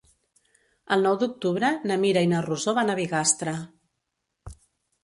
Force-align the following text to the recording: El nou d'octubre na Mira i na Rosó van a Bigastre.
El 0.95 1.05
nou 1.07 1.17
d'octubre 1.23 1.71
na 1.91 1.99
Mira 2.07 2.25
i 2.27 2.31
na 2.33 2.41
Rosó 2.49 2.75
van 2.81 2.91
a 2.95 2.97
Bigastre. 3.03 3.57